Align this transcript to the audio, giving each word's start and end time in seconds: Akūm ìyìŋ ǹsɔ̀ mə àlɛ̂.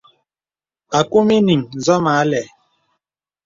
Akūm 0.99 1.27
ìyìŋ 1.37 1.61
ǹsɔ̀ 1.79 1.97
mə 2.03 2.11
àlɛ̂. 2.21 2.43